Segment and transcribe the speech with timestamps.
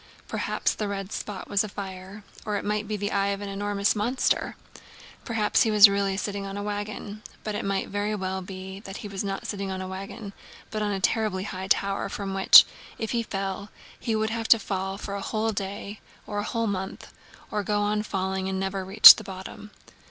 [0.27, 3.49] Perhaps the red spot was a fire, or it might be the eye of an
[3.49, 4.55] enormous monster.
[5.25, 8.97] Perhaps he was really sitting on a wagon, but it might very well be that
[9.05, 10.33] he was not sitting on a wagon
[10.71, 12.65] but on a terribly high tower from which,
[12.97, 13.69] if he fell,
[13.99, 17.13] he would have to fall for a whole day or a whole month,
[17.51, 19.69] or go on falling and never reach the bottom.